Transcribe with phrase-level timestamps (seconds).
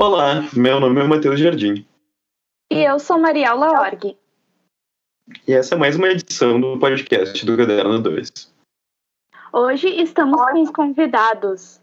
[0.00, 1.84] Olá, meu nome é Matheus Jardim.
[2.70, 4.16] E eu sou Mariela Org.
[5.44, 8.30] E essa é mais uma edição do podcast do Caderno 2.
[9.52, 11.80] Hoje estamos com os convidados.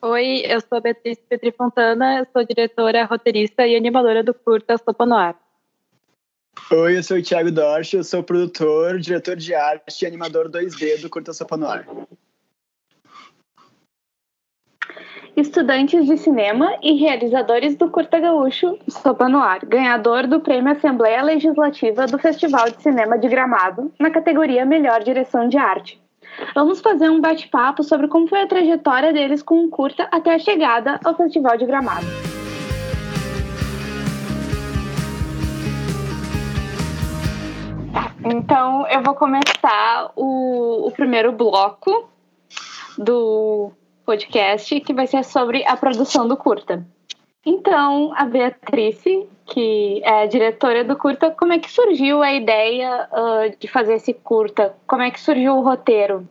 [0.00, 5.04] Oi, eu sou a Beatriz Petri Fontana, sou diretora, roteirista e animadora do curta Sopa
[5.04, 5.38] no Ar.
[6.72, 11.02] Oi, eu sou o Thiago Dorsch, eu sou produtor, diretor de arte e animador 2D
[11.02, 11.86] do curta Sopa no Ar.
[15.40, 21.22] Estudantes de cinema e realizadores do Curta Gaúcho Sopa no Ar, ganhador do Prêmio Assembleia
[21.22, 26.00] Legislativa do Festival de Cinema de Gramado, na categoria Melhor Direção de Arte.
[26.56, 30.38] Vamos fazer um bate-papo sobre como foi a trajetória deles com o curta até a
[30.40, 32.06] chegada ao Festival de Gramado.
[38.24, 42.08] Então, eu vou começar o, o primeiro bloco
[42.98, 43.72] do
[44.08, 46.82] podcast que vai ser sobre a produção do curta.
[47.44, 49.02] Então, a Beatriz,
[49.44, 53.96] que é a diretora do curta, como é que surgiu a ideia uh, de fazer
[53.96, 54.74] esse curta?
[54.86, 56.26] Como é que surgiu o roteiro?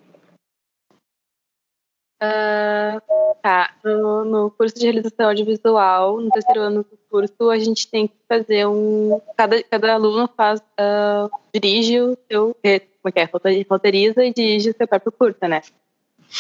[2.20, 3.00] Uh,
[3.44, 8.08] tá, no, no, curso de realização audiovisual, no terceiro ano do curso, a gente tem
[8.08, 9.22] que fazer um.
[9.36, 12.58] Cada, cada aluno faz, uh, dirige o seu.
[13.04, 13.64] Como é, é?
[13.70, 15.62] Roteiriza e dirige o seu próprio curta, né?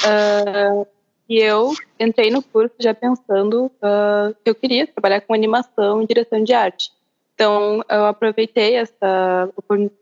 [0.03, 0.97] Uh,
[1.30, 6.08] e eu entrei no curso já pensando uh, que eu queria trabalhar com animação e
[6.08, 6.92] direção de arte.
[7.36, 9.50] Então, eu aproveitei essa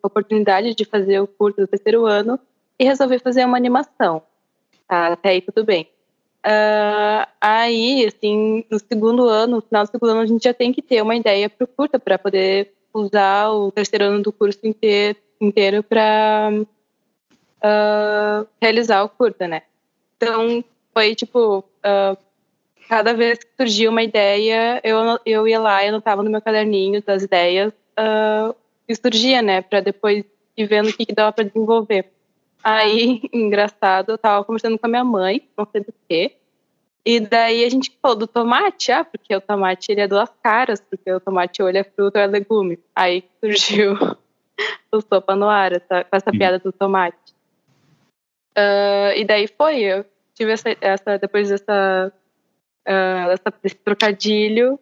[0.02, 2.40] oportunidade de fazer o curso do terceiro ano
[2.80, 4.22] e resolvi fazer uma animação.
[4.88, 5.90] Tá, até aí tudo bem.
[6.46, 10.72] Uh, aí, assim, no segundo ano, no final do segundo ano, a gente já tem
[10.72, 14.60] que ter uma ideia para o curso, para poder usar o terceiro ano do curso
[14.64, 16.52] inteiro, inteiro para
[17.64, 19.64] uh, realizar o curso, né?
[20.16, 20.64] Então,
[20.96, 22.18] foi tipo, uh,
[22.88, 27.04] cada vez que surgia uma ideia, eu, eu ia lá e anotava no meu caderninho
[27.04, 28.56] das ideias uh,
[28.88, 30.24] e surgia, né, para depois
[30.56, 32.10] ir vendo o que, que dava para desenvolver.
[32.64, 36.32] Aí, engraçado, eu tava conversando com a minha mãe, não sei do que,
[37.06, 40.80] e daí a gente falou do tomate, ah, porque o tomate ele é duas caras,
[40.82, 42.80] porque o tomate ou ele é fruta ou é legume.
[42.96, 43.94] Aí surgiu
[44.92, 47.36] o sopa no ar, essa, com essa piada do tomate.
[48.58, 50.06] Uh, e daí foi, eu
[50.36, 52.12] tive essa, essa depois dessa,
[52.88, 54.78] uh, desse trocadilho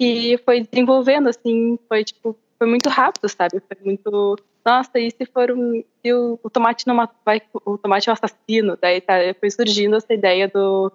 [0.00, 3.60] e foi desenvolvendo assim, foi tipo, foi muito rápido, sabe?
[3.60, 8.12] Foi muito, nossa, e se for um, o, o tomate não vai, o tomate é
[8.12, 10.90] um assassino, daí tá, foi surgindo essa ideia do,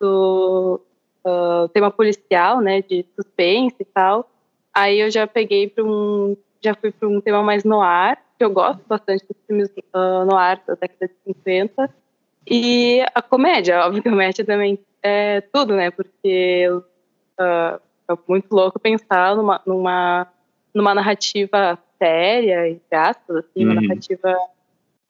[0.00, 0.80] do
[1.24, 4.28] uh, tema policial, né, de suspense e tal.
[4.74, 8.44] Aí eu já peguei para um, já fui para um tema mais no ar, que
[8.44, 12.03] eu gosto bastante dos filmes uh, no ar da década de 50
[12.46, 15.90] e a comédia, óbvio que a comédia também é tudo, né?
[15.90, 20.26] Porque uh, é muito louco pensar numa, numa,
[20.74, 23.72] numa narrativa séria, e aspas, assim, uhum.
[23.72, 24.36] uma narrativa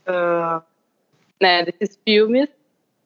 [0.07, 0.63] uh,
[1.41, 2.49] né, desses filmes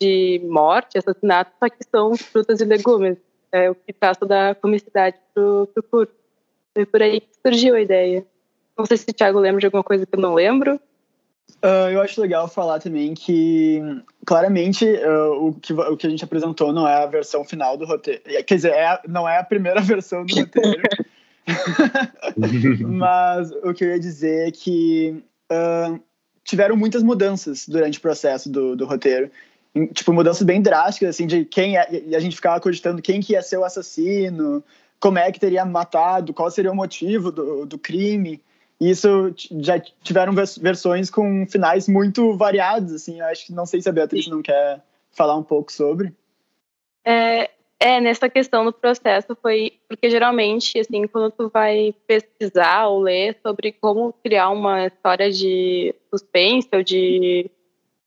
[0.00, 3.16] de morte, assassinato, só que são frutas e legumes.
[3.50, 6.12] É o que traz toda a comicidade pro, pro curso.
[6.74, 8.24] Foi por aí que surgiu a ideia.
[8.76, 10.78] Não sei se o Thiago lembra de alguma coisa que eu não lembro.
[11.62, 13.80] Uh, eu acho legal falar também que,
[14.24, 17.84] claramente, uh, o, que, o que a gente apresentou não é a versão final do
[17.84, 18.22] roteiro.
[18.46, 20.82] Quer dizer, é, não é a primeira versão do roteiro.
[22.86, 26.00] Mas o que eu ia dizer é que uh,
[26.44, 29.30] tiveram muitas mudanças durante o processo do, do roteiro.
[29.92, 33.32] Tipo, mudanças bem drásticas, assim, de quem é, e a gente ficava cogitando quem que
[33.32, 34.62] ia ser o assassino,
[35.00, 38.40] como é que teria matado, qual seria o motivo do, do crime.
[38.80, 43.18] E isso já tiveram versões com finais muito variados, assim.
[43.18, 44.80] Eu acho que não sei se a Beatriz não quer
[45.10, 46.14] falar um pouco sobre.
[47.04, 53.00] É, é, nessa questão do processo foi porque geralmente, assim, quando tu vai pesquisar ou
[53.00, 57.50] ler sobre como criar uma história de suspense ou de,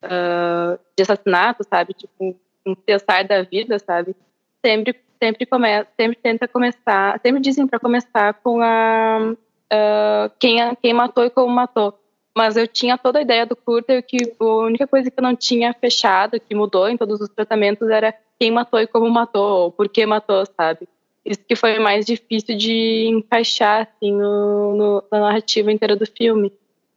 [0.04, 2.36] uh, de assassinato, sabe, tipo
[2.66, 4.16] um cessar da vida, sabe,
[4.64, 9.36] sempre sempre começa, sempre tenta começar, sempre dizem para começar com a
[9.72, 11.98] uh, quem, quem matou e como matou.
[12.36, 15.24] Mas eu tinha toda a ideia do curta e que a única coisa que eu
[15.24, 19.64] não tinha fechado, que mudou em todos os tratamentos, era quem matou e como matou,
[19.64, 20.88] ou por que matou, sabe?
[21.26, 26.52] Isso que foi mais difícil de encaixar, assim, no, no na narrativa inteira do filme.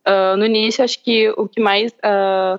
[0.06, 1.92] Uh, no início, acho que o que mais...
[1.92, 2.58] Uh,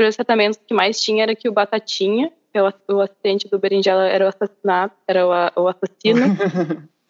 [0.00, 3.58] os tratamentos que mais tinha era que o Batatinha, que é o, o assistente do
[3.58, 6.36] Berinjela, era o assassinato, era o, o assassino.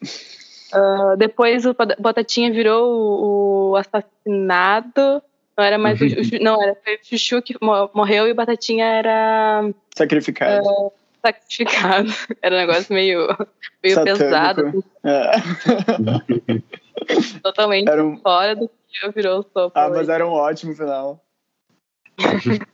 [0.72, 5.22] Uh, depois o Batatinha virou o, o, assassinado.
[5.56, 6.76] Não era mais o, o, Não, era o
[7.06, 9.70] Chuchu que morreu e o Batatinha era.
[9.94, 10.66] Sacrificado.
[10.66, 10.92] Uh,
[11.24, 12.08] sacrificado.
[12.42, 13.28] Era um negócio meio,
[13.82, 14.24] meio Satânico.
[14.24, 15.30] pesado, É.
[17.42, 19.84] totalmente um- fora do que virou sopa.
[19.84, 21.22] Ah, mas era um ótimo final.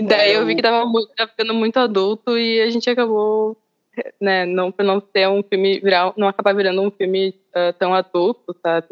[0.00, 3.56] E daí eu vi que tava, muito, tava ficando muito adulto e a gente acabou,
[4.20, 7.94] né, não, pra não ter um filme, virar, não acabar virando um filme ah, tão
[7.94, 8.88] adulto, sabe?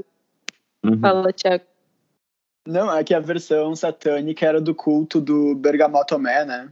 [0.84, 0.98] Uhum.
[1.00, 1.64] Fala, Thiago.
[2.66, 6.68] Não, é que a versão satânica era do culto do Bergamotomé, né?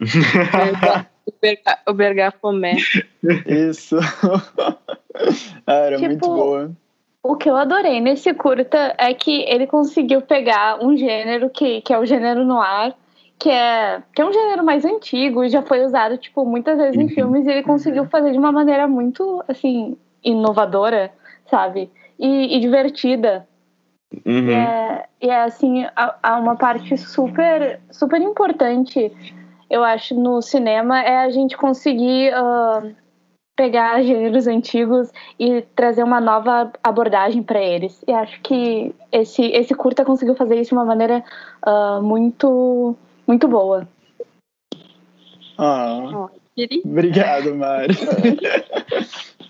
[1.24, 2.76] O, Berga, o Bergafomé.
[3.46, 3.96] Isso.
[5.66, 6.72] Ah, era Tipo, muito boa.
[7.22, 11.92] O que eu adorei nesse curta é que ele conseguiu pegar um gênero que, que
[11.92, 12.94] é o gênero noir,
[13.42, 16.96] que é, que é um gênero mais antigo e já foi usado tipo, muitas vezes
[16.96, 17.08] em Uhum.
[17.08, 21.10] filmes, e ele conseguiu fazer de uma maneira muito assim, inovadora,
[21.50, 21.90] sabe?
[22.16, 23.44] E, e divertida.
[24.24, 24.48] Uhum.
[24.48, 29.10] E é, e é assim, há uma parte super, super importante,
[29.68, 32.84] eu acho, no cinema, é a gente conseguir ah,
[33.56, 38.04] pegar gêneros antigos e trazer uma nova abordagem para eles.
[38.06, 41.24] E acho que esse, esse curta conseguiu fazer isso de uma maneira
[41.62, 42.94] ah, muito,
[43.26, 43.88] muito boa.
[45.58, 46.28] Ah,
[46.84, 47.94] obrigado, Mari.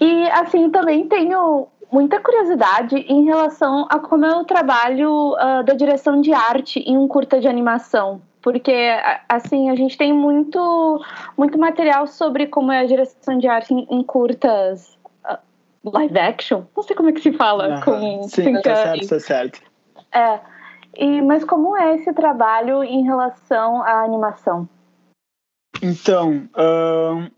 [0.00, 5.74] E assim, também tenho muita curiosidade em relação a como é o trabalho ah, da
[5.74, 8.22] direção de arte em um curta de animação.
[8.40, 8.72] Porque,
[9.28, 11.04] assim, a gente tem muito,
[11.36, 15.40] muito material sobre como é a direção de arte em, em curtas ah,
[15.84, 16.62] live action.
[16.76, 17.66] Não sei como é que se fala.
[17.66, 17.82] Aham.
[17.82, 19.60] Com, Sim, tá certo, tá certo.
[20.12, 20.40] É.
[20.96, 24.68] E, mas como é esse trabalho em relação à animação?
[25.82, 27.28] Então, ahn,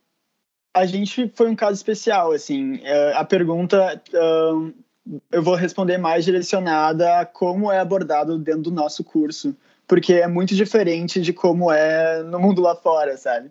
[0.75, 2.81] a gente foi um caso especial, assim.
[2.82, 4.73] É, a pergunta ahn,
[5.32, 9.56] eu vou responder mais direcionada a como é abordado dentro do nosso curso,
[9.87, 13.50] porque é muito diferente de como é no mundo lá fora, sabe?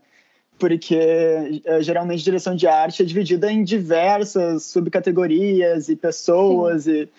[0.57, 7.09] Porque eh, geralmente direção de arte é dividida em diversas subcategorias e pessoas, e,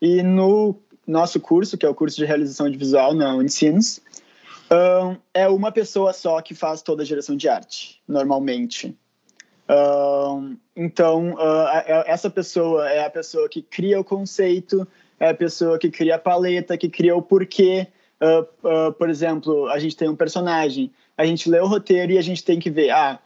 [0.00, 0.74] e no
[1.06, 4.00] nosso curso, que é o curso de realização de visual na Unicinos,
[4.70, 8.96] Ahn, é uma pessoa só que faz toda a direção de arte, normalmente.
[9.68, 14.86] Ahn, então, a- essa pessoa é a pessoa que cria o conceito,
[15.18, 17.86] é a pessoa que cria a paleta, que cria o porquê.
[18.20, 22.18] Ah, ah, por exemplo, a gente tem um personagem, a gente lê o roteiro e
[22.18, 23.18] a gente tem que ver, ah,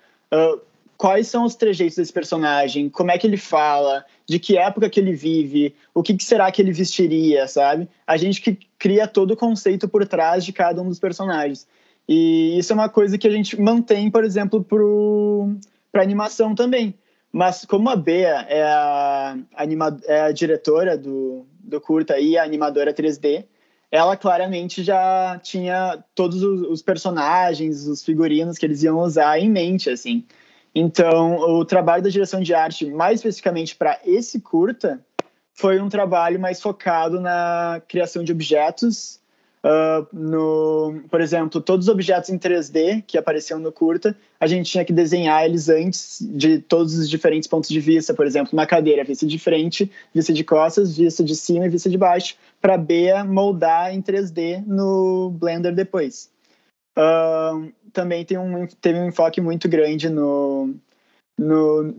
[1.00, 5.00] quais são os trejeitos desse personagem, como é que ele fala, de que época que
[5.00, 7.88] ele vive, o que, que será que ele vestiria, sabe?
[8.06, 11.66] A gente que cria todo o conceito por trás de cada um dos personagens.
[12.06, 14.62] E isso é uma coisa que a gente mantém, por exemplo,
[15.90, 16.94] para animação também.
[17.32, 22.44] Mas como a Bea é a, anima, é a diretora do, do curta e a
[22.44, 23.46] animadora 3D,
[23.90, 29.48] ela claramente já tinha todos os, os personagens, os figurinos que eles iam usar em
[29.48, 30.26] mente, assim.
[30.74, 35.00] Então, o trabalho da direção de arte, mais especificamente para esse curta,
[35.52, 39.18] foi um trabalho mais focado na criação de objetos.
[39.62, 44.70] Uh, no, por exemplo, todos os objetos em 3D que apareciam no curta, a gente
[44.70, 48.14] tinha que desenhar eles antes de todos os diferentes pontos de vista.
[48.14, 51.90] Por exemplo, uma cadeira, vista de frente, vista de costas, vista de cima e vista
[51.90, 56.30] de baixo, para Bea moldar em 3D no Blender depois.
[56.96, 60.74] Uh, também tem um, teve um enfoque muito grande no,
[61.40, 61.94] no,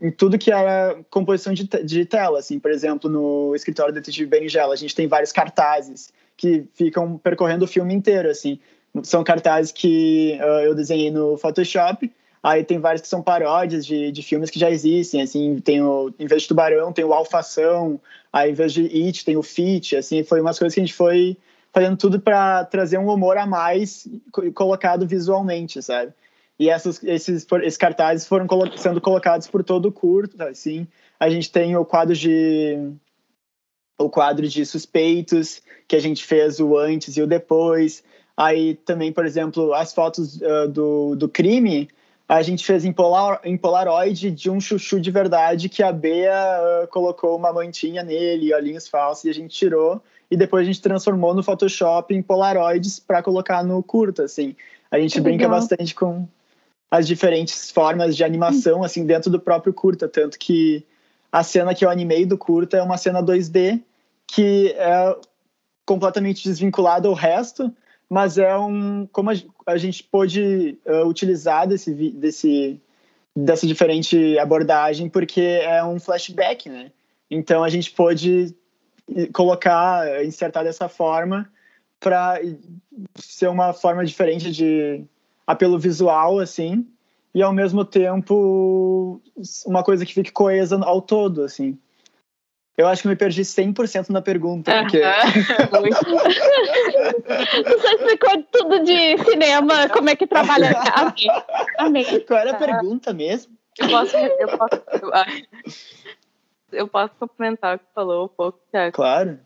[0.00, 4.28] em tudo que era composição de, de tela, assim, por exemplo, no escritório do detetive
[4.28, 8.58] Berinjela, a gente tem vários cartazes que ficam percorrendo o filme inteiro, assim,
[9.02, 14.12] são cartazes que uh, eu desenhei no Photoshop, aí tem vários que são paródias de,
[14.12, 17.98] de filmes que já existem, assim, tem o, em vez de Tubarão, tem o Alfação,
[18.30, 20.94] aí em vez de It, tem o Fit, assim, foi umas coisas que a gente
[20.94, 21.38] foi
[21.72, 24.06] fazendo tudo para trazer um humor a mais
[24.54, 26.12] colocado visualmente, sabe?
[26.58, 30.86] E essas, esses, esses cartazes foram colo sendo colocados por todo o curto, assim.
[31.18, 32.92] A gente tem o quadro de
[33.98, 38.02] o quadro de suspeitos que a gente fez o antes e o depois.
[38.36, 41.88] Aí também, por exemplo, as fotos uh, do, do crime
[42.28, 46.32] a gente fez em, polar, em Polaroid de um chuchu de verdade que a Bea
[46.82, 50.02] uh, colocou uma mantinha nele, olhinhos falsos, e a gente tirou
[50.32, 54.56] e depois a gente transformou no Photoshop em Polaroids para colocar no curto, assim.
[54.90, 55.60] A gente Que brinca legal.
[55.60, 56.26] bastante com
[56.90, 60.86] as diferentes formas de animação, assim, dentro do próprio curta, tanto que
[61.30, 63.82] a cena que eu animei do curta é uma cena 2D
[64.26, 65.14] que é
[65.84, 67.70] completamente desvinculada ao resto,
[68.08, 69.34] mas é um como a,
[69.66, 72.80] a gente pôde uh, utilizar desse, desse
[73.36, 76.90] dessa diferente abordagem porque é um flashback, né?
[77.30, 78.54] Então a gente pôde
[79.32, 81.50] colocar, insertar dessa forma
[82.00, 82.40] para
[83.14, 85.04] ser uma forma diferente de
[85.46, 86.86] apelo visual, assim,
[87.34, 89.20] e ao mesmo tempo
[89.66, 91.78] uma coisa que fique coesa ao todo, assim.
[92.76, 95.02] Eu acho que me perdi 100% na pergunta, porque...
[97.64, 100.74] Você explicou tudo de cinema, como é que trabalha.
[100.94, 101.28] Amém.
[101.78, 102.20] Amém.
[102.26, 103.52] Qual era a pergunta mesmo?
[103.78, 104.82] Eu posso, eu posso,
[106.72, 108.94] eu posso complementar o que falou um pouco, Thiago.
[108.94, 109.38] Claro.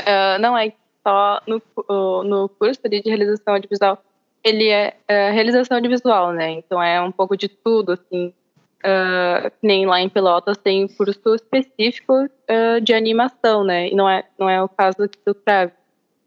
[0.00, 0.72] Uh, não é
[1.06, 1.62] só no,
[2.24, 4.02] no curso de realização audiovisual,
[4.44, 6.50] ele é uh, realização audiovisual, né?
[6.52, 8.32] Então é um pouco de tudo, assim.
[8.78, 13.88] Uh, nem lá em Pelotas tem um curso específico uh, de animação, né?
[13.88, 15.72] E não é, não é o caso aqui do Crave.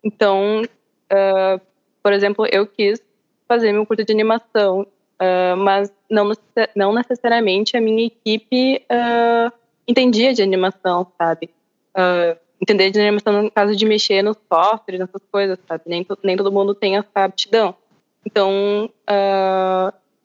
[0.03, 1.61] Então, uh,
[2.03, 3.01] por exemplo, eu quis
[3.47, 4.87] fazer meu curso de animação,
[5.57, 6.31] mas não,
[6.75, 8.83] não necessariamente a minha equipe
[9.87, 11.49] entendia de animação, sabe?
[12.61, 15.83] entender de animação no caso de mexer nos softwares, nessas coisas, sabe?
[15.87, 17.75] Nem, nem todo mundo tem essa aptidão.
[18.25, 18.89] Então,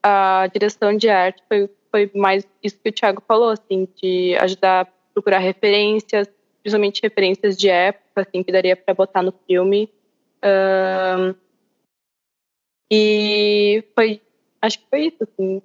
[0.03, 4.83] a direção de arte foi foi mais isso que o Thiago falou, assim, de ajudar
[4.83, 6.29] a procurar referências,
[6.63, 9.91] principalmente referências de época, assim, que daria para botar no filme.
[10.45, 11.35] Um,
[12.91, 14.21] e foi,
[14.61, 15.63] acho que foi isso, assim.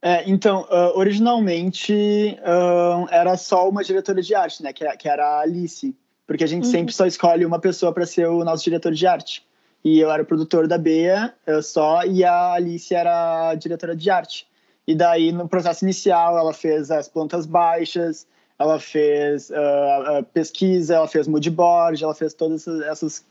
[0.00, 1.92] É, então, uh, originalmente
[2.40, 5.94] uh, era só uma diretora de arte, né, que, que era a Alice,
[6.26, 6.70] porque a gente uhum.
[6.70, 9.46] sempre só escolhe uma pessoa para ser o nosso diretor de arte.
[9.84, 13.96] E eu era o produtor da Bea eu só, e a Alice era a diretora
[13.96, 14.46] de arte.
[14.86, 18.26] E daí, no processo inicial, ela fez as plantas baixas,
[18.58, 23.24] ela fez uh, pesquisa, ela fez moodboard, ela fez todas essas,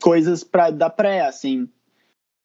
[0.00, 1.68] coisas para da pré, assim.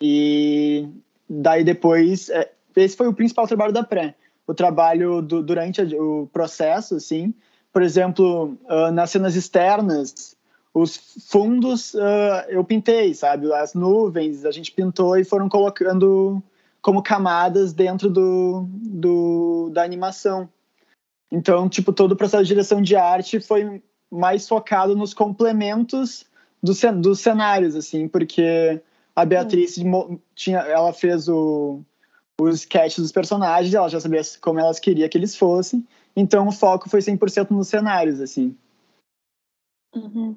[0.02, 0.88] E
[1.30, 4.16] daí depois, é, esse foi o principal trabalho da pré.
[4.46, 7.34] O trabalho do, durante o processo, assim,
[7.72, 10.36] por exemplo, uh, nas cenas externas,
[10.74, 10.98] os
[11.30, 13.52] fundos uh, eu pintei, sabe?
[13.54, 16.42] As nuvens a gente pintou e foram colocando
[16.82, 20.50] como camadas dentro do, do, da animação.
[21.32, 26.26] Então, tipo, todo o processo de direção de arte foi mais focado nos complementos
[26.62, 28.82] do, dos cenários, assim, porque
[29.16, 30.20] a Beatriz hum.
[30.36, 31.82] tinha, ela fez o,
[32.44, 35.86] os sketches dos personagens, ela já sabia como elas queria que eles fossem,
[36.16, 38.56] então o foco foi 100% nos cenários, assim.
[39.96, 40.36] Uhum.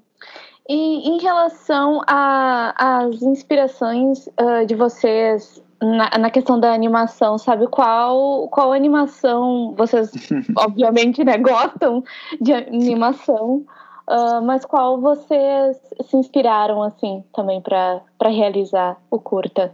[0.69, 8.49] E em relação às inspirações uh, de vocês na, na, questão da animação, sabe qual,
[8.49, 10.11] qual animação vocês,
[10.57, 12.03] obviamente, né, gostam
[12.41, 13.65] de animação,
[14.09, 15.77] uh, mas qual vocês
[16.09, 19.73] se inspiraram, assim, também para realizar o curta?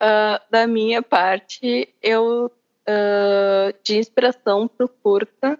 [0.00, 2.50] Uh, da minha parte, eu,
[3.82, 5.58] de inspiração para o curta,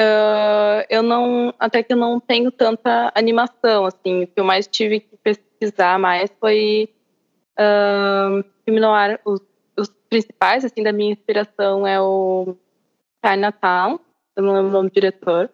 [0.00, 4.66] Uh, eu não, até que eu não tenho tanta animação, assim, o que eu mais
[4.66, 6.88] tive que pesquisar mais foi
[7.58, 9.42] uh, filme noir, os,
[9.78, 12.56] os, principais, assim, da minha inspiração é o
[13.22, 14.00] Chinatown,
[14.36, 15.50] eu não lembro o nome do diretor,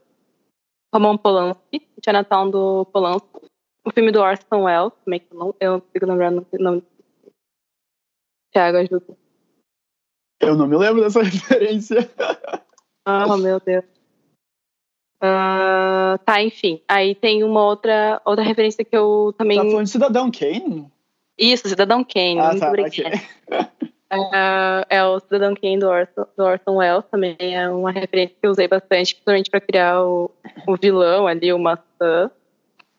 [0.95, 3.41] Roman Polanski, Chinatown do Polanski,
[3.85, 6.85] o filme do Orson Welles, também que eu não, eu fico lembrando o nome
[8.57, 9.15] Thiago, ajuda.
[10.41, 12.11] Eu não me lembro dessa referência.
[13.07, 13.85] Oh, meu Deus.
[15.23, 16.81] Uh, tá, enfim.
[16.89, 19.59] Aí tem uma outra, outra referência que eu também.
[19.59, 20.91] Tá falando de Cidadão Kane?
[21.39, 22.39] Isso, Cidadão Kane.
[22.39, 23.05] Ah, tá, okay.
[24.13, 28.47] uh, é o Cidadão Kane do Orson, do Orson Welles, também é uma referência que
[28.47, 30.31] eu usei bastante, principalmente para criar o,
[30.67, 32.31] o, vilão ali, o maçã.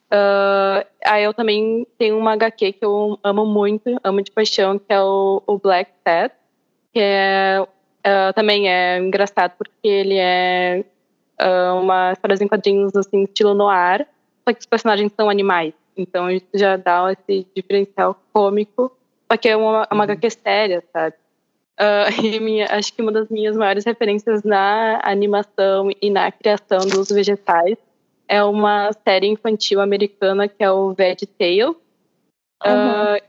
[0.08, 4.86] Uh, aí eu também tenho uma HQ que eu amo muito, amo de paixão, que
[4.90, 6.34] é o, o Black Cat,
[6.94, 10.86] que é, uh, também é engraçado porque ele é
[11.42, 14.08] uh, uma história em quadrinhos assim, estilo noir,
[14.48, 15.74] só que os personagens são animais.
[15.98, 18.96] Então isso já dá esse diferencial cômico,
[19.30, 20.12] só que é uma, uma uhum.
[20.12, 21.16] HQ séria, sabe?
[21.80, 27.08] Uh, minha, acho que uma das minhas maiores referências na animação e na criação dos
[27.10, 27.78] vegetais
[28.28, 31.76] é uma série infantil americana que é o Veg Tale, uhum.
[32.66, 33.22] uh,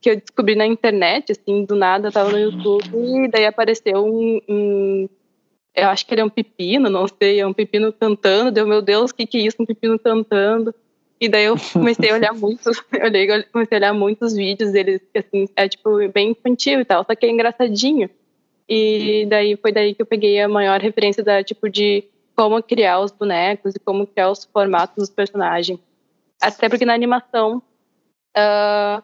[0.00, 4.04] que eu descobri na internet, assim, do nada, eu tava no YouTube e daí apareceu
[4.04, 5.08] um, um
[5.74, 8.50] eu acho que ele é um pepino, não sei, é um pepino cantando.
[8.50, 10.74] Deu, meu Deus, o que, que é isso, um pepino cantando?
[11.18, 15.18] E daí eu comecei a olhar muitos, eu comecei a olhar muitos vídeos deles, que
[15.18, 18.10] assim, é tipo bem infantil e tal, só que é engraçadinho.
[18.68, 22.04] E daí foi daí que eu peguei a maior referência da tipo de
[22.34, 25.78] como criar os bonecos e como criar os formatos dos personagens.
[26.40, 27.62] Até porque na animação
[28.36, 29.02] uh,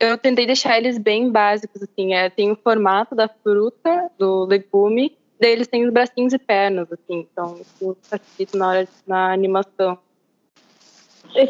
[0.00, 5.16] eu tentei deixar eles bem básicos, assim, é, tem o formato da fruta, do legume,
[5.40, 9.98] eles têm os bracinhos e pernas, assim, então isso facilita na hora na animação.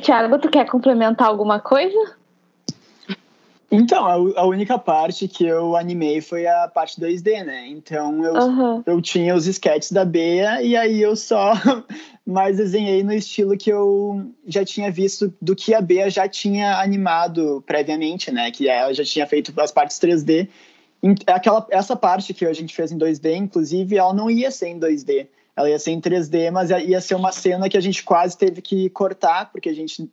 [0.02, 2.16] Thiago, tu quer complementar alguma coisa?
[3.72, 7.66] Então, a, a, única parte que eu animei foi a parte 2D, né?
[7.68, 8.82] Então eu, uhum.
[8.84, 11.54] eu tinha os sketches da Bea e aí eu só
[12.26, 16.82] mais desenhei no estilo que eu já tinha visto do que a Bea já tinha
[16.82, 18.50] animado previamente, né?
[18.50, 20.50] Que ela já tinha feito as partes 3D.
[21.26, 24.78] Aquela, essa parte que a gente fez em 2D, inclusive, ela não ia ser em
[24.78, 25.28] 2D.
[25.56, 28.60] Ela ia ser em 3D, mas ia ser uma cena que a gente quase teve
[28.60, 30.10] que cortar, porque a gente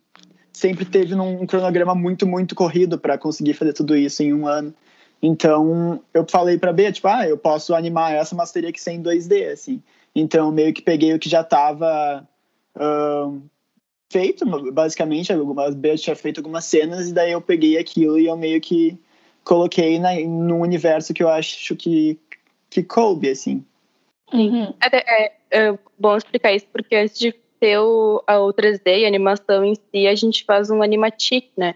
[0.60, 4.74] sempre teve num cronograma muito, muito corrido para conseguir fazer tudo isso em um ano.
[5.22, 8.92] Então, eu falei para B, tipo, ah, eu posso animar essa, mas teria que ser
[8.92, 9.82] em 2D, assim.
[10.14, 12.26] Então, meio que peguei o que já estava
[12.76, 13.42] uh,
[14.10, 18.36] feito, basicamente, algumas B tinha feito algumas cenas, e daí eu peguei aquilo e eu
[18.36, 18.98] meio que
[19.42, 22.18] coloquei na, no universo que eu acho que,
[22.68, 23.64] que coube, assim.
[24.32, 24.74] Uhum.
[24.80, 29.04] É, é, é bom explicar isso, porque antes de ter o, a, o 3D e
[29.04, 31.74] a animação em si, a gente faz um animatic, né?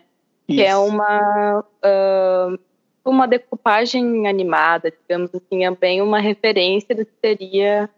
[0.49, 0.59] Isso.
[0.59, 2.59] Que é uma, uh,
[3.05, 7.89] uma decupagem animada, digamos assim, é bem uma referência do que seria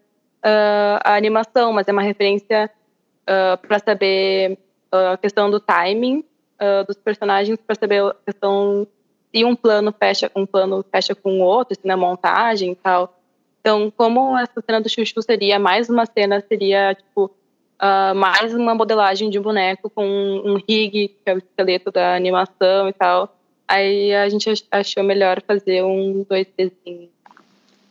[0.43, 2.69] uh, a animação, mas é uma referência
[3.23, 4.57] uh, para saber
[4.91, 6.23] a questão do timing
[6.87, 8.87] dos personagens, para saber a questão
[9.31, 13.13] se um plano fecha um plano fecha com o outro, se na montagem e tal.
[13.59, 17.29] Então, como essa cena do Chuchu seria mais uma cena, seria tipo
[17.81, 22.15] uh, mais uma modelagem de um boneco com um rig, que é o esqueleto da
[22.15, 23.35] animação e tal.
[23.67, 27.09] Aí a gente achou melhor fazer um 2Dzinho.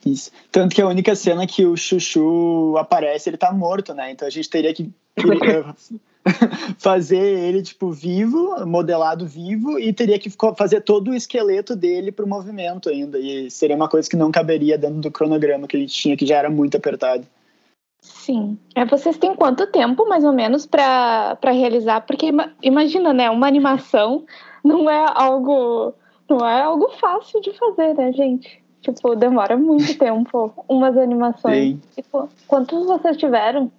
[0.05, 0.31] Isso.
[0.53, 4.11] Tanto que a única cena que o Chuchu aparece, ele tá morto, né?
[4.13, 4.91] Então a gente teria que
[6.79, 12.27] fazer ele, tipo, vivo, modelado vivo, e teria que fazer todo o esqueleto dele pro
[12.27, 13.19] movimento ainda.
[13.19, 16.27] E seria uma coisa que não caberia dentro do cronograma que a gente tinha, que
[16.27, 17.27] já era muito apertado.
[18.07, 18.57] Sim.
[18.75, 22.03] É, vocês têm quanto tempo, mais ou menos, para realizar?
[22.03, 22.31] Porque
[22.63, 23.29] imagina, né?
[23.29, 24.25] Uma animação
[24.65, 25.93] não é algo.
[26.29, 28.63] Não é algo fácil de fazer, né, gente?
[28.81, 31.75] Tipo, demora muito tempo umas animações.
[31.75, 31.81] Sim.
[31.97, 33.71] Tipo, quantos vocês tiveram?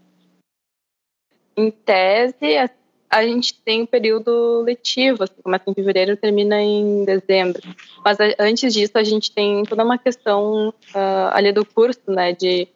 [1.56, 2.70] Em tese, a,
[3.10, 7.62] a gente tem um período letivo, assim, começa em fevereiro e termina em dezembro.
[8.04, 12.34] Mas a, antes disso, a gente tem toda uma questão uh, ali do curso, né,
[12.34, 12.68] de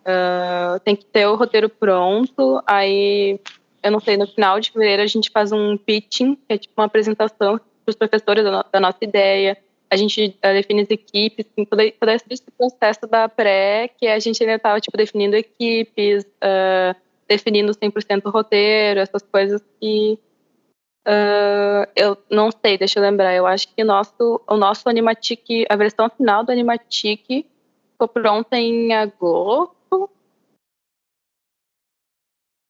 [0.00, 3.38] Uh, tem que ter o roteiro pronto, aí,
[3.82, 6.74] eu não sei, no final de fevereiro a gente faz um pitching, que é tipo
[6.80, 9.58] uma apresentação para os professores da, no, da, nossa ideia,
[9.90, 14.18] a gente uh, define as equipes, tem todo, todo, esse processo da pré, que a
[14.18, 16.96] gente ainda estava, tipo, definindo equipes, uh,
[17.28, 20.18] definindo 100% o roteiro, essas coisas que
[21.96, 26.08] eu não sei, deixa eu lembrar, eu acho que nosso, o nosso Animatic, a versão
[26.10, 27.46] final do Animatic
[27.92, 29.76] ficou pronta em agosto,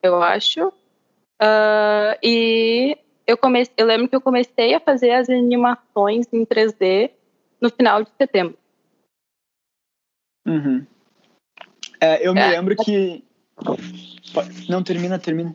[0.02, 0.68] eu acho.
[0.68, 7.10] Uh, e eu, comecei, eu lembro que eu comecei a fazer as animações em 3D
[7.60, 8.58] no final de setembro.
[10.46, 10.86] Uhum.
[12.00, 12.48] É, eu me é.
[12.48, 13.22] lembro que.
[14.68, 15.54] Não, termina, termina.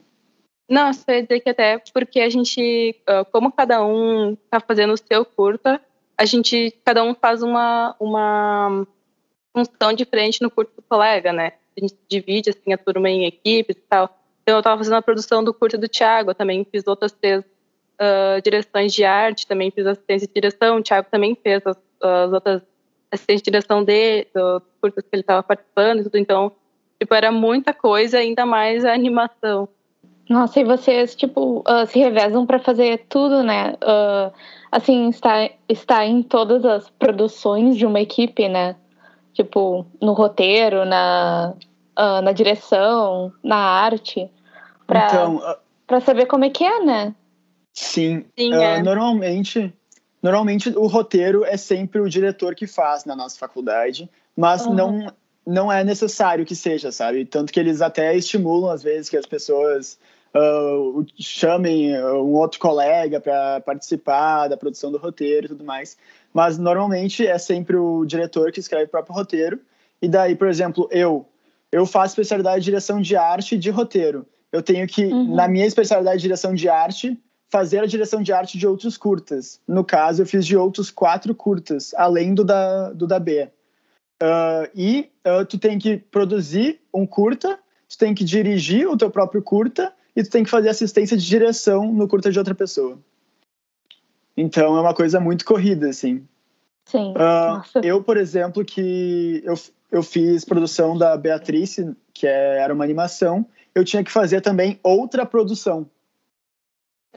[0.69, 4.93] Não, só ia dizer que até porque a gente, ah, como cada um está fazendo
[4.93, 5.81] o seu curta,
[6.17, 8.88] a gente, cada um faz uma, uma
[9.55, 11.53] função diferente no curto do colega, né?
[11.77, 14.10] A gente divide assim, a turma em equipes e tal.
[14.45, 18.39] Então, eu estava fazendo a produção do curso do Thiago, também fiz outras três uh,
[18.43, 22.62] direções de arte, também fiz assistência de direção, o Thiago também fez as, as outras
[23.12, 26.51] assistência de direção dele, do curso que ele estava participando e tudo, então,
[26.99, 29.67] tipo, era muita coisa, ainda mais a animação.
[30.29, 33.73] Nossa, e vocês, tipo, uh, se revezam para fazer tudo, né?
[33.84, 34.31] Uh,
[34.71, 38.75] assim, está, está em todas as produções de uma equipe, né?
[39.34, 41.53] Tipo, no roteiro, na,
[41.97, 44.29] uh, na direção, na arte,
[44.86, 45.41] para então,
[45.91, 47.15] uh, saber como é que é, né?
[47.73, 48.84] Sim, sim uh, é.
[48.84, 49.73] normalmente,
[50.21, 54.73] normalmente o roteiro é sempre o diretor que faz na nossa faculdade, mas uhum.
[54.73, 55.13] não
[55.47, 57.23] não é necessário que seja, sabe?
[57.23, 59.99] Tanto que eles até estimulam às vezes que as pessoas
[60.38, 65.97] Uh, chamem um outro colega para participar da produção do roteiro e tudo mais.
[66.34, 69.62] Mas normalmente é sempre o diretor que escreve o próprio roteiro.
[70.01, 71.25] E daí, por exemplo, eu
[71.75, 74.25] eu faço especialidade de direção de arte e de roteiro.
[74.49, 75.35] Eu tenho que, uhum.
[75.35, 79.59] na minha especialidade de direção de arte, fazer a direção de arte de outros curtas.
[79.67, 83.49] No caso, eu fiz de outros quatro curtas, além do da, do da B.
[84.23, 87.59] Uh, e uh, tu tem que produzir um curta,
[87.89, 91.27] tu tem que dirigir o teu próprio curta e tu tem que fazer assistência de
[91.27, 92.97] direção no curta de outra pessoa.
[94.38, 96.25] Então é uma coisa muito corrida, assim.
[96.85, 97.11] Sim.
[97.11, 99.55] Uh, eu, por exemplo, que eu,
[99.91, 104.79] eu fiz produção da Beatrice, que é, era uma animação, eu tinha que fazer também
[104.81, 105.89] outra produção.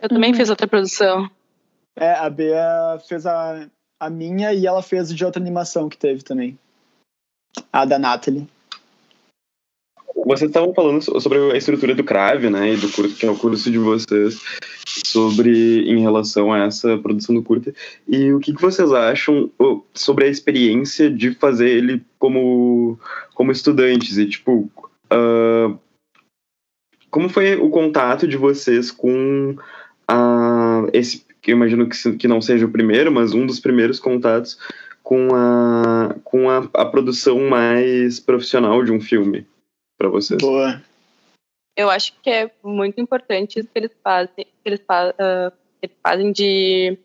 [0.00, 0.36] Eu também uhum.
[0.36, 1.30] fiz outra produção.
[1.96, 6.22] É, a Bea fez a, a minha e ela fez de outra animação que teve
[6.22, 6.58] também.
[7.72, 8.48] A da Natalie.
[10.28, 13.38] Vocês estavam falando sobre a estrutura do CRAV, né, e do curso, que é o
[13.38, 14.38] curso de vocês,
[14.86, 17.72] sobre em relação a essa produção do curta.
[18.06, 19.50] E o que, que vocês acham
[19.94, 23.00] sobre a experiência de fazer ele como,
[23.34, 24.18] como estudantes?
[24.18, 24.70] E, tipo,
[25.10, 25.78] uh,
[27.10, 29.56] como foi o contato de vocês com
[30.06, 33.98] a, esse, que eu imagino que, que não seja o primeiro, mas um dos primeiros
[33.98, 34.58] contatos
[35.02, 39.46] com a, com a, a produção mais profissional de um filme?
[39.98, 40.40] Para vocês?
[40.40, 40.80] Boa.
[41.76, 46.32] Eu acho que é muito importante isso que eles fazem, que eles, uh, eles fazem
[46.32, 46.98] de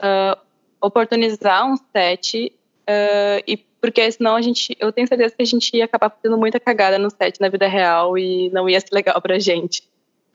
[0.00, 0.40] uh,
[0.80, 5.76] oportunizar um set uh, e porque senão a gente, eu tenho certeza que a gente
[5.76, 9.20] ia acabar fazendo muita cagada no set na vida real e não ia ser legal
[9.20, 9.82] pra gente.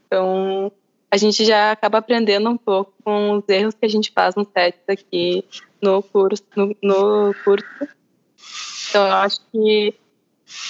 [0.06, 0.69] Então,
[1.10, 4.45] a gente já acaba aprendendo um pouco com os erros que a gente faz no
[4.45, 5.45] set aqui
[5.82, 7.65] no curso, no, no curso.
[8.89, 9.93] Então, eu acho que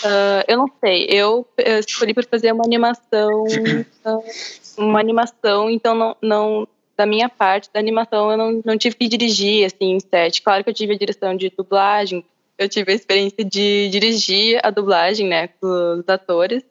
[0.04, 4.24] Uh, eu não sei, eu, eu escolhi por fazer uma animação, uh,
[4.78, 9.08] uma animação, então não, não, da minha parte, da animação, eu não, não tive que
[9.08, 10.42] dirigir, assim, em set.
[10.42, 12.26] Claro que eu tive a direção de dublagem,
[12.58, 16.64] eu tive a experiência de dirigir a dublagem, né, dos atores,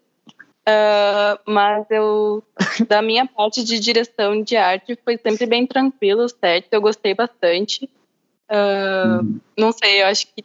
[0.69, 2.43] uh, mas eu,
[2.89, 7.15] da minha parte de direção de arte, foi sempre bem tranquilo o set, eu gostei
[7.15, 7.89] bastante.
[8.51, 9.41] Uhum.
[9.57, 10.45] Não sei, eu acho que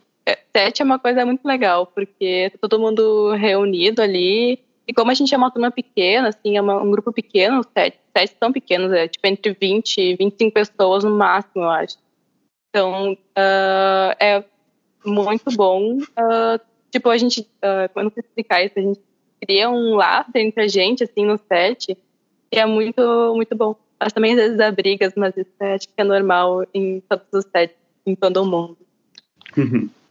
[0.56, 4.60] Sete é uma coisa muito legal, porque tá todo mundo reunido ali.
[4.88, 7.98] E como a gente é uma turma pequena, assim, é uma, um grupo pequeno, sete,
[8.16, 11.98] sete são pequenos, é tipo entre 20 e 25 pessoas no máximo, eu acho.
[12.70, 14.44] Então, uh, é
[15.06, 15.98] muito bom.
[15.98, 16.60] Uh,
[16.92, 17.48] tipo, a gente,
[17.96, 19.00] eu não sei explicar isso, a gente
[19.42, 21.98] cria um laço entre a gente, assim, no set,
[22.52, 23.76] e é muito, muito bom.
[24.00, 27.28] Mas também às vezes há brigas, mas isso é, acho que é normal em todos
[27.34, 28.78] os sets, em todo o mundo.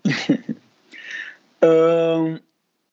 [1.62, 2.38] um,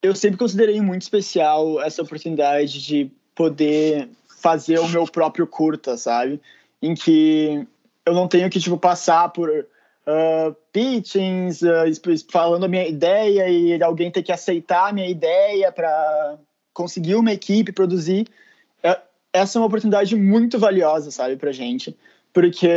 [0.02, 6.41] eu sempre considerei muito especial essa oportunidade de poder fazer o meu próprio curta, sabe?
[6.82, 7.67] Em que
[8.06, 13.82] eu não tenho que tipo passar por uh, pitchings, uh, falando a minha ideia e
[13.82, 16.38] alguém ter que aceitar a minha ideia para
[16.74, 18.28] conseguir uma equipe produzir.
[18.82, 19.00] É,
[19.34, 21.98] essa é uma oportunidade muito valiosa, sabe, pra gente,
[22.32, 22.70] porque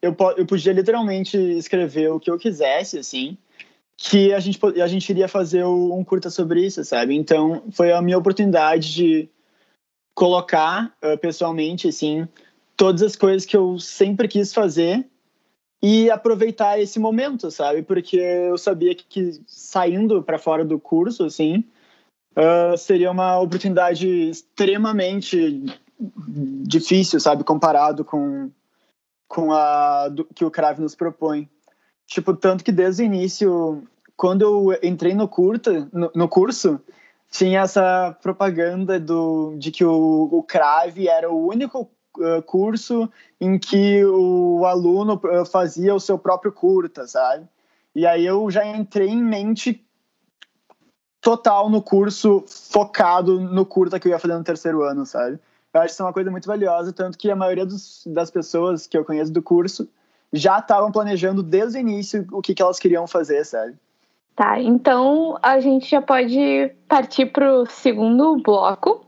[0.00, 3.36] eu, eu podia literalmente escrever o que eu quisesse, assim,
[4.00, 7.16] que a gente, a gente iria fazer um curta sobre isso, sabe?
[7.16, 9.28] Então, foi a minha oportunidade de
[10.14, 12.26] colocar uh, pessoalmente, assim,
[12.76, 15.04] todas as coisas que eu sempre quis fazer
[15.82, 17.82] e aproveitar esse momento, sabe?
[17.82, 21.64] Porque eu sabia que, que saindo para fora do curso, assim,
[22.36, 25.64] uh, seria uma oportunidade extremamente
[25.98, 27.42] difícil, sabe?
[27.42, 28.48] Comparado com,
[29.26, 31.48] com a do, que o Crave nos propõe.
[32.08, 36.80] Tipo, tanto que desde o início, quando eu entrei no, curta, no, no curso,
[37.30, 41.82] tinha essa propaganda do, de que o, o CRAVE era o único
[42.16, 47.46] uh, curso em que o aluno uh, fazia o seu próprio curta, sabe?
[47.94, 49.86] E aí eu já entrei em mente
[51.20, 55.38] total no curso, focado no curta que eu ia fazer no terceiro ano, sabe?
[55.74, 58.96] Eu acho isso uma coisa muito valiosa, tanto que a maioria dos, das pessoas que
[58.96, 59.86] eu conheço do curso
[60.32, 63.74] já estavam planejando desde o início o que, que elas queriam fazer, sabe?
[64.36, 69.04] Tá, então a gente já pode partir para o segundo bloco,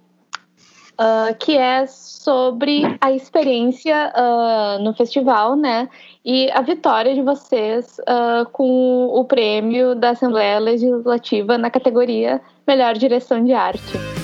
[0.99, 5.89] uh, que é sobre a experiência uh, no festival, né?
[6.25, 12.95] E a vitória de vocês uh, com o prêmio da Assembleia Legislativa na categoria Melhor
[12.95, 14.20] Direção de Arte.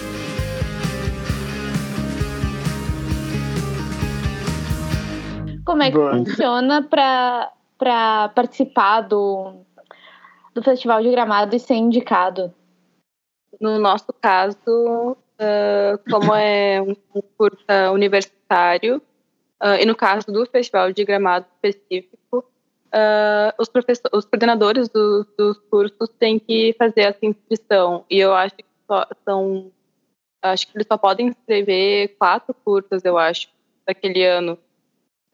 [5.76, 6.12] Como é que Boa.
[6.12, 9.60] funciona para participar do,
[10.54, 12.50] do Festival de Gramado e ser indicado?
[13.60, 16.96] No nosso caso, uh, como é um
[17.36, 19.02] curta universitário,
[19.62, 23.70] uh, e no caso do Festival de Gramado específico, uh, os,
[24.14, 28.02] os coordenadores do, dos cursos têm que fazer essa inscrição.
[28.08, 29.70] E eu acho que só, são.
[30.40, 33.48] Acho que eles só podem inscrever quatro curtas, eu acho,
[33.86, 34.58] daquele ano.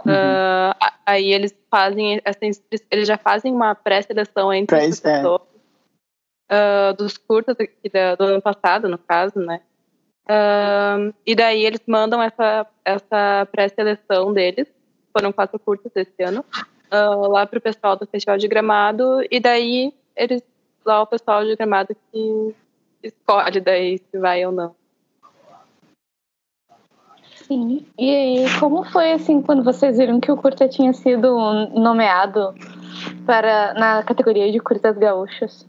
[0.04, 0.12] Uhum.
[0.12, 2.38] Uh, aí eles fazem essa
[2.90, 5.42] eles já fazem uma pré-seleção entre Pré, as pessoas
[6.50, 6.90] é.
[6.90, 9.60] uh, dos curtas do ano passado, no caso, né?
[10.24, 14.66] Uh, e daí eles mandam essa, essa pré-seleção deles,
[15.12, 16.44] foram quatro curtas esse ano,
[16.90, 20.42] lá para o pessoal do Festival de Gramado, e daí eles,
[20.84, 22.54] lá o pessoal de Gramado que
[23.02, 24.74] escolhe daí se vai ou não.
[27.46, 27.86] Sim.
[27.98, 31.36] E como foi assim quando vocês viram que o curta tinha sido
[31.74, 32.54] nomeado
[33.26, 35.66] para na categoria de curtas gaúchos?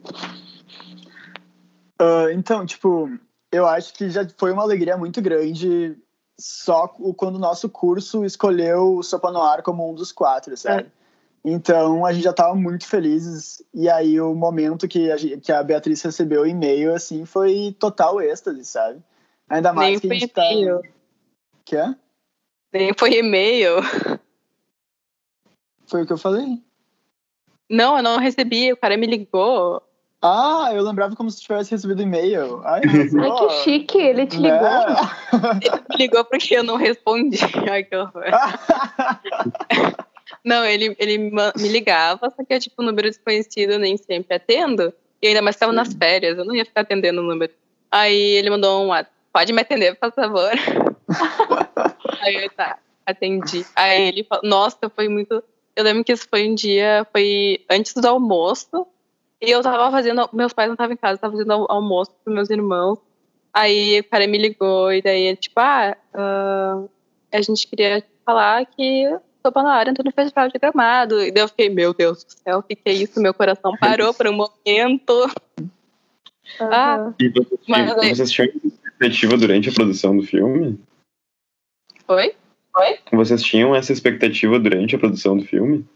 [2.01, 3.09] Uh, então, tipo,
[3.51, 5.97] eu acho que já foi uma alegria muito grande
[6.39, 10.83] só quando o nosso curso escolheu o Sopa Noir como um dos quatro, sabe?
[10.83, 11.03] É.
[11.45, 15.61] Então a gente já estava muito felizes e aí o momento que a, que a
[15.61, 18.99] Beatriz recebeu o e-mail assim foi total êxtase, sabe?
[19.49, 20.41] Ainda mais Nem que a gente tá...
[21.65, 21.95] Que é?
[22.71, 23.75] Nem foi e-mail.
[25.85, 26.61] Foi o que eu falei.
[27.69, 29.81] Não, eu não recebi, o cara me ligou.
[30.21, 32.61] Ah, eu lembrava como se tivesse recebido e-mail.
[32.63, 32.81] Ai,
[33.19, 34.57] Ai, que chique, ele te ligou.
[34.57, 34.95] É.
[35.61, 37.37] Ele me ligou porque eu não respondi.
[37.69, 38.23] Ai, que horror.
[40.45, 44.35] não, ele, ele me ligava, só que é tipo um número desconhecido, eu nem sempre
[44.35, 44.93] atendo.
[45.21, 47.51] E ainda mais estava nas férias, eu não ia ficar atendendo o número.
[47.91, 50.51] Aí ele mandou um WhatsApp, pode me atender, por favor.
[52.21, 53.65] Aí eu, tá, atendi.
[53.75, 55.43] Aí ele falou, nossa, foi muito...
[55.75, 58.85] Eu lembro que isso foi um dia, foi antes do almoço,
[59.41, 62.33] e eu tava fazendo, meus pais não estavam em casa, eu tava fazendo almoço pros
[62.33, 62.99] meus irmãos.
[63.53, 66.89] Aí o cara me ligou e daí ele, tipo, ah, uh,
[67.31, 69.05] a gente queria falar que
[69.45, 71.21] Sopa na área entrou no festival de gramado.
[71.21, 73.19] E daí eu fiquei, meu Deus do céu, o que, que é isso?
[73.19, 75.29] Meu coração parou por um momento.
[75.59, 75.69] Uhum.
[76.71, 80.79] Ah, e vocês, mas, vocês tinham expectativa durante a produção do filme?
[82.07, 82.35] Oi?
[82.75, 82.99] Oi?
[83.11, 85.87] Vocês tinham essa expectativa durante a produção do filme?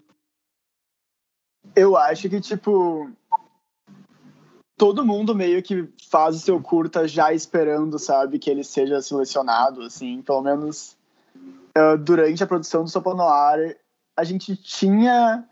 [1.75, 3.09] Eu acho que, tipo,
[4.77, 9.81] todo mundo meio que faz o seu curta já esperando, sabe, que ele seja selecionado,
[9.81, 10.95] assim, pelo menos
[11.77, 13.77] uh, durante a produção do Sopa Noir,
[14.15, 15.43] a gente tinha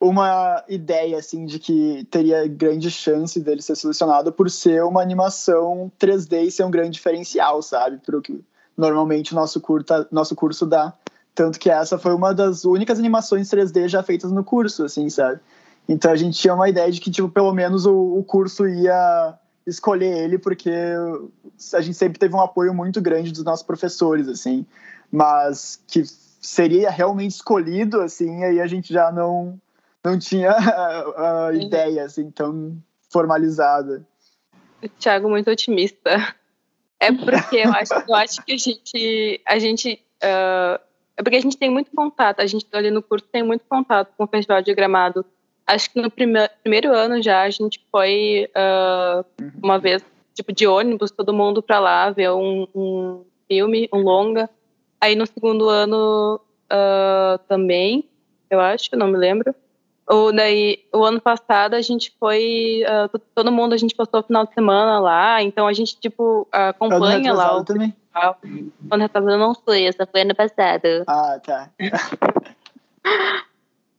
[0.00, 5.92] uma ideia, assim, de que teria grande chance dele ser selecionado por ser uma animação
[6.00, 8.42] 3D e ser um grande diferencial, sabe, pro que
[8.76, 10.92] normalmente o nosso, curta, nosso curso dá.
[11.34, 15.40] Tanto que essa foi uma das únicas animações 3D já feitas no curso, assim, sabe?
[15.88, 19.38] Então a gente tinha uma ideia de que, tipo, pelo menos o, o curso ia
[19.66, 20.70] escolher ele, porque
[21.74, 24.66] a gente sempre teve um apoio muito grande dos nossos professores, assim.
[25.10, 26.04] Mas que
[26.40, 29.60] seria realmente escolhido, assim, aí a gente já não,
[30.04, 32.76] não tinha a, a ideia, assim, tão
[33.10, 34.06] formalizada.
[34.82, 36.34] O Thiago muito otimista.
[37.00, 40.80] É porque eu acho, eu acho que a gente, a gente uh,
[41.16, 44.12] é porque a gente tem muito contato, a gente ali no curso tem muito contato
[44.16, 45.24] com o Festival de Gramado
[45.70, 49.24] acho que no prime primeiro ano já a gente foi uh,
[49.62, 54.50] uma vez, tipo, de ônibus, todo mundo para lá ver um, um, filme, um longa.
[55.00, 56.40] Aí no segundo ano
[56.72, 58.08] uh, também,
[58.50, 59.54] eu acho, não me lembro.
[60.10, 64.22] Ou daí, o ano passado a gente foi, uh, todo mundo, a gente passou o
[64.24, 67.94] final de semana lá, então a gente, tipo, acompanha lá o também.
[68.90, 71.04] Ano retrasado não foi, essa foi ano passado.
[71.06, 71.70] Ah, tá.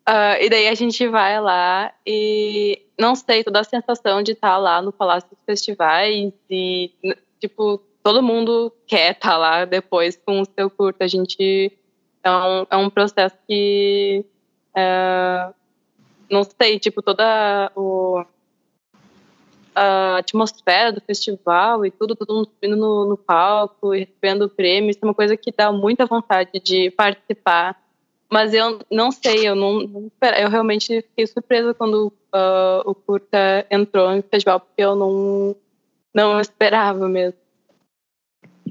[0.06, 4.50] Uh, e daí a gente vai lá e não sei, toda a sensação de estar
[4.50, 6.92] tá lá no Palácio dos Festivais e,
[7.40, 11.02] tipo, todo mundo quer estar tá lá depois com o seu curto.
[11.02, 11.72] A gente.
[12.24, 14.26] É um, é um processo que.
[14.76, 15.61] Uh,
[16.32, 18.24] não sei, tipo, toda o,
[19.76, 24.50] a atmosfera do festival e tudo, todo mundo subindo no, no palco e recebendo o
[24.50, 27.82] prêmio, isso é uma coisa que dá muita vontade de participar
[28.32, 33.68] mas eu não sei, eu não, não eu realmente fiquei surpresa quando uh, o curta
[33.70, 35.54] entrou no festival, porque eu não,
[36.14, 37.38] não esperava mesmo.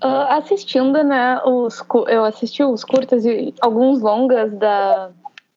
[0.03, 5.11] Uh, assistindo, né, os, eu assisti os curtas e alguns longas da,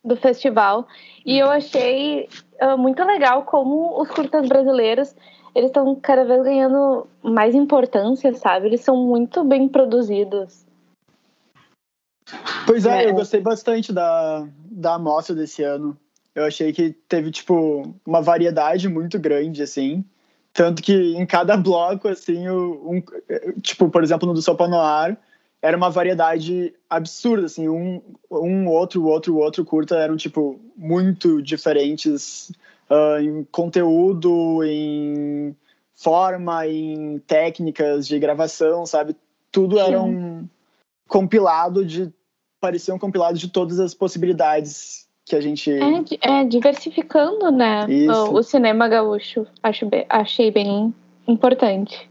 [0.04, 0.88] do festival
[1.26, 2.28] e eu achei
[2.62, 5.16] uh, muito legal como os curtas brasileiros
[5.56, 8.68] eles estão cada vez ganhando mais importância, sabe?
[8.68, 10.66] Eles são muito bem produzidos.
[12.66, 15.96] Pois é, é, eu gostei bastante da, da amostra desse ano.
[16.34, 20.04] Eu achei que teve, tipo, uma variedade muito grande, assim.
[20.52, 23.04] Tanto que em cada bloco, assim, um,
[23.62, 25.18] tipo, por exemplo, no do Sopa Noir,
[25.64, 32.52] era uma variedade absurda, assim, um, um outro, outro, outro curta eram, tipo, muito diferentes
[32.90, 35.56] uh, em conteúdo, em
[35.96, 39.16] forma, em técnicas de gravação, sabe?
[39.50, 40.46] Tudo era um
[41.08, 42.12] compilado de
[42.60, 48.40] parecia um compilado de todas as possibilidades que a gente é, é diversificando né o,
[48.40, 49.46] o, cinema gaúcho.
[49.62, 50.94] Acho bem, achei bem
[51.26, 52.10] importante.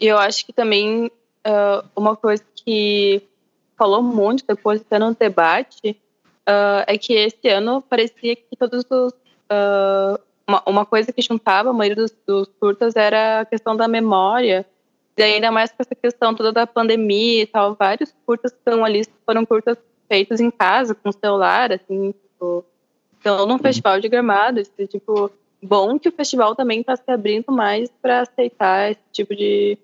[0.00, 1.10] E eu acho que também
[1.46, 3.22] uh, uma coisa que
[3.76, 5.96] falou muito depois até no debate
[6.48, 11.70] uh, é que esse ano parecia que todos os uh, uma, uma, coisa que juntava
[11.70, 14.66] a maioria dos, dos curtas era a questão da memória
[15.16, 19.02] E ainda mais com essa questão toda da pandemia e tal, vários curtas estão ali
[19.24, 19.78] foram curtas
[20.08, 22.64] feitos em casa, com celular, assim, tipo,
[23.18, 25.30] então num festival de gramado, esse, tipo,
[25.62, 29.78] bom que o festival também está se abrindo mais para aceitar esse tipo de,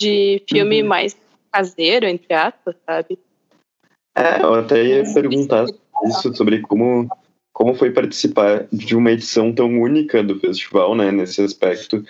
[0.00, 0.88] de filme uhum.
[0.88, 1.16] mais
[1.52, 3.18] caseiro, entre aspas, sabe?
[4.16, 5.66] É, eu até ia perguntar
[6.06, 7.08] isso sobre como,
[7.52, 12.04] como foi participar de uma edição tão única do festival, né, nesse aspecto.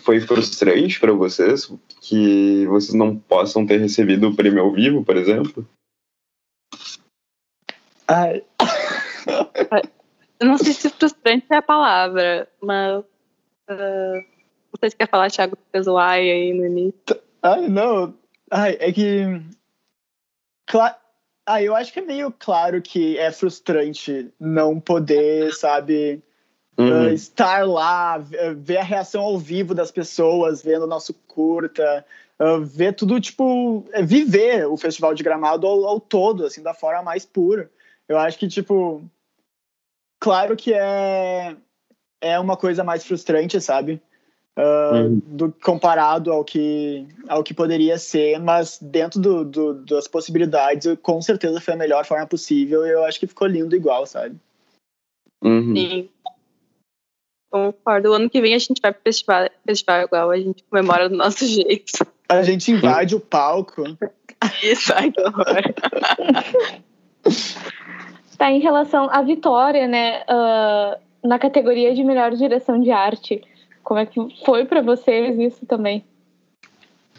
[0.00, 5.16] Foi frustrante para vocês que vocês não possam ter recebido o prêmio ao vivo, por
[5.16, 5.66] exemplo?
[8.08, 8.42] Ai.
[10.40, 13.04] Eu não sei se frustrante é a palavra, mas.
[13.70, 14.33] Uh,
[14.78, 17.20] sei se quer falar Thiago Pesuai aí no início.
[17.42, 18.14] Ai, não.
[18.50, 19.40] Ai, é que.
[20.66, 20.96] Claro.
[21.46, 26.22] Ah, eu acho que é meio claro que é frustrante não poder, sabe,
[26.78, 27.08] uhum.
[27.08, 28.16] uh, estar lá,
[28.56, 32.04] ver a reação ao vivo das pessoas, vendo o nosso curta,
[32.40, 36.72] uh, ver tudo, tipo, é viver o Festival de Gramado ao, ao, todo, assim, da
[36.72, 37.70] forma mais pura.
[38.08, 39.04] Eu acho que, tipo,
[40.18, 41.54] claro que é,
[42.22, 44.00] é uma coisa mais frustrante, sabe?
[44.56, 45.22] Uh, uhum.
[45.26, 51.20] do, comparado ao que, ao que poderia ser, mas dentro do, do, das possibilidades, com
[51.20, 54.36] certeza foi a melhor forma possível e eu acho que ficou lindo igual, sabe?
[55.42, 55.74] Uhum.
[55.74, 56.08] Sim.
[57.50, 58.10] Concordo.
[58.10, 61.16] O ano que vem a gente vai pro festival, festival igual, a gente comemora do
[61.16, 62.06] nosso jeito.
[62.28, 63.82] A gente invade o palco.
[64.62, 65.44] Isso, ai que horror.
[68.36, 70.96] tá, em relação à vitória, né, uh,
[71.28, 73.42] na categoria de melhor direção de arte,
[73.84, 76.04] como é que foi para vocês isso também?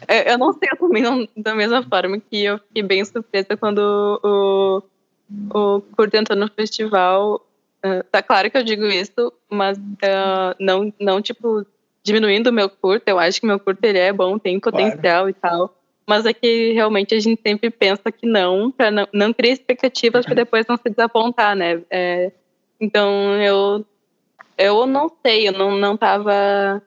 [0.06, 3.56] É, eu não sei, eu também não, da mesma forma que eu fiquei bem surpresa
[3.56, 4.82] quando o,
[5.56, 7.46] o Curto entrou no festival.
[7.84, 11.64] Uh, tá claro que eu digo isso, mas uh, não, não, tipo,
[12.02, 13.08] diminuindo o meu curto.
[13.08, 15.30] Eu acho que meu curto ele é bom, tem potencial claro.
[15.30, 15.76] e tal.
[16.06, 20.24] Mas é que realmente a gente sempre pensa que não, para não, não criar expectativas
[20.24, 21.82] para depois não se desapontar, né?
[21.90, 22.30] É,
[22.80, 23.84] então eu
[24.56, 26.82] eu não sei, eu não, não tava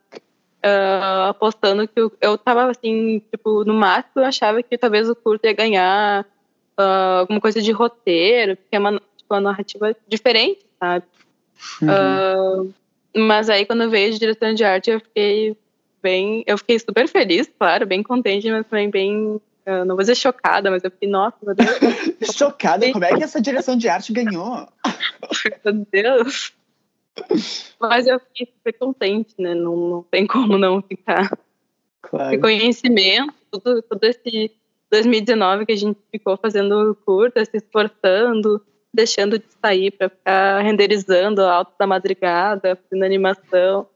[0.66, 5.16] uh, apostando que eu, eu tava assim, tipo, no máximo eu achava que talvez o
[5.16, 6.26] curto ia ganhar
[6.80, 11.06] uh, alguma coisa de roteiro, porque é uma, tipo, uma narrativa diferente, sabe?
[11.82, 12.70] Uhum.
[12.70, 12.74] Uh,
[13.16, 15.58] mas aí quando eu veio de direção de arte eu fiquei
[16.02, 19.42] bem, eu fiquei super feliz, claro, bem contente, mas também bem
[19.86, 21.70] não vou dizer chocada, mas eu fiquei, nossa, meu Deus.
[22.36, 22.92] chocada?
[22.92, 24.68] Como é que essa direção de arte ganhou?
[25.64, 26.54] meu Deus.
[27.80, 29.54] Mas eu fiquei super contente, né?
[29.54, 31.38] Não, não tem como não ficar.
[32.02, 32.32] Claro.
[32.32, 34.52] Reconhecimento, tudo, todo esse
[34.92, 38.62] 2019 que a gente ficou fazendo curta, se esforçando,
[38.94, 43.88] deixando de sair para ficar renderizando alto da madrugada, fazendo animação,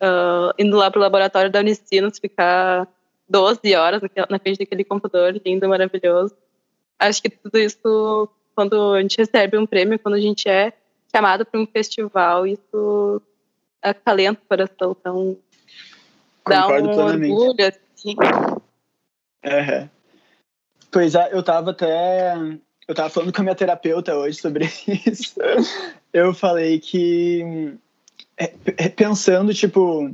[0.00, 2.88] uh, indo lá para o laboratório da Unicinos, ficar
[3.28, 6.34] 12 horas na frente daquele computador lindo, maravilhoso.
[6.98, 10.72] Acho que tudo isso, quando a gente recebe um prêmio, quando a gente é
[11.14, 13.22] chamado para um festival, isso
[13.82, 14.96] acalenta o coração.
[14.98, 15.36] Então,
[16.46, 17.32] dá um plenamente.
[17.32, 18.16] orgulho, assim.
[19.44, 19.88] Uhum.
[20.90, 22.34] Pois é, eu tava até.
[22.86, 24.64] Eu tava falando com a minha terapeuta hoje sobre
[25.06, 25.40] isso.
[26.12, 27.74] Eu falei que.
[28.36, 30.06] É, é, pensando, tipo,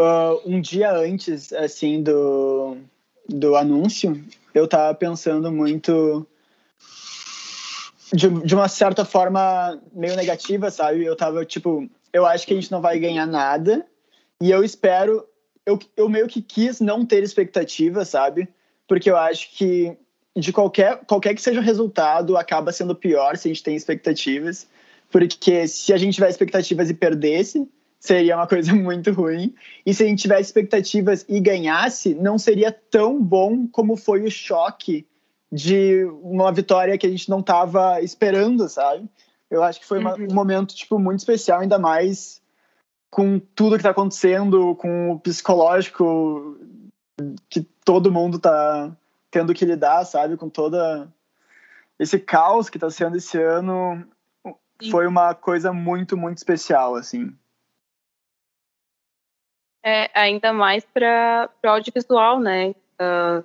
[0.00, 2.78] uh, um dia antes, assim, do,
[3.28, 6.26] do anúncio, eu tava pensando muito
[8.12, 11.04] de, de uma certa forma meio negativa, sabe?
[11.04, 13.84] Eu tava tipo, eu acho que a gente não vai ganhar nada
[14.40, 15.26] e eu espero.
[15.64, 18.48] Eu, eu meio que quis não ter expectativa, sabe?
[18.86, 19.96] Porque eu acho que
[20.36, 24.68] de qualquer, qualquer que seja o resultado, acaba sendo pior se a gente tem expectativas.
[25.10, 29.54] Porque se a gente tiver expectativas e perdesse, seria uma coisa muito ruim.
[29.84, 34.30] E se a gente tivesse expectativas e ganhasse, não seria tão bom como foi o
[34.30, 35.06] choque
[35.50, 39.08] de uma vitória que a gente não estava esperando, sabe?
[39.50, 40.26] Eu acho que foi uma, uhum.
[40.30, 42.42] um momento tipo muito especial, ainda mais
[43.10, 46.58] com tudo que está acontecendo, com o psicológico
[47.48, 48.94] que todo mundo está
[49.30, 50.36] tendo que lidar, sabe?
[50.36, 51.08] Com toda
[51.98, 54.06] esse caos que está sendo esse ano,
[54.82, 54.90] Sim.
[54.90, 57.34] foi uma coisa muito, muito especial, assim.
[59.82, 62.70] É, ainda mais para o audiovisual, né?
[63.00, 63.44] Uh,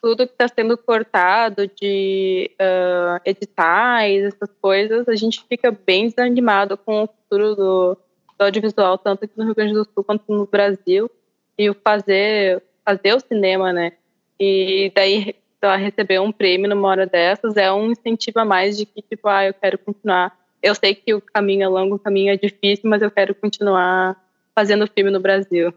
[0.00, 6.76] tudo que está sendo cortado de uh, editais, essas coisas, a gente fica bem desanimado
[6.76, 7.98] com o futuro do,
[8.38, 11.10] do, audiovisual, tanto aqui no Rio Grande do Sul quanto no Brasil,
[11.58, 13.92] e o fazer, fazer o cinema, né?
[14.38, 18.86] E daí lá, receber um prêmio numa hora dessas é um incentivo a mais de
[18.86, 20.38] que, tipo, ah, eu quero continuar.
[20.62, 24.16] Eu sei que o caminho é longo, o caminho é difícil, mas eu quero continuar
[24.54, 25.72] fazendo filme no Brasil.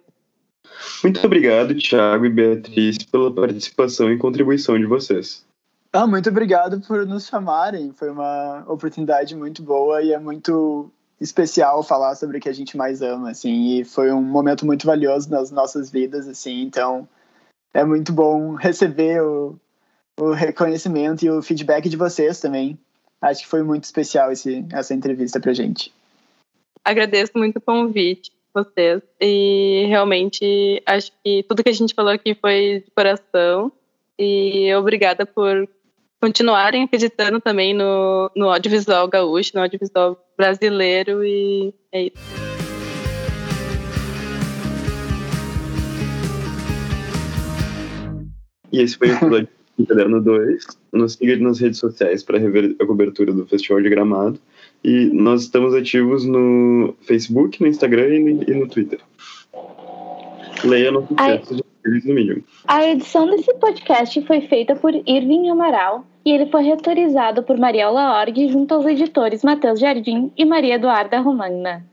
[1.04, 5.46] Muito obrigado, Thiago e Beatriz, pela participação e contribuição de vocês.
[5.92, 7.92] Ah, muito obrigado por nos chamarem.
[7.92, 10.90] Foi uma oportunidade muito boa e é muito
[11.22, 14.86] especial falar sobre o que a gente mais ama, assim, e foi um momento muito
[14.86, 17.08] valioso nas nossas vidas, assim, então
[17.74, 19.56] é muito bom receber o,
[20.20, 22.78] o reconhecimento e o feedback de vocês também.
[23.22, 25.94] Acho que foi muito especial esse, essa entrevista pra gente.
[26.84, 32.36] Agradeço muito o convite vocês e realmente acho que tudo que a gente falou aqui
[32.36, 33.72] foi de coração
[34.18, 35.68] e obrigada por
[36.22, 42.44] continuarem acreditando também no, no audiovisual gaúcho, no audiovisual brasileiro e é isso.
[48.72, 50.66] E esse foi o episódio do Caderno 2.
[50.92, 54.40] Nos siga nas redes sociais para rever a cobertura do Festival de Gramado.
[54.84, 58.16] E nós estamos ativos no Facebook, no Instagram
[58.48, 59.00] e no, Twitter.
[60.64, 62.42] Leia nosso texto de no Medium.
[62.68, 68.20] A edição desse podcast foi feita por Irving Amaral e ele foi retorizado por Mariela
[68.20, 71.86] Org junto aos editores Matheus Jardim e Maria Eduarda Romagna.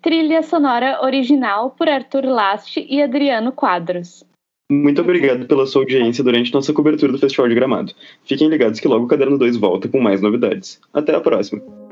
[0.00, 4.24] Trilha sonora original por Arthur Last e Adriano Quadros.
[4.70, 7.92] Muito obrigado pela sua audiência durante nossa cobertura do Festival de Gramado.
[8.24, 10.78] Fiquem ligados que logo o Caderno 2 volta com mais novidades.
[10.92, 11.87] Até a próxima!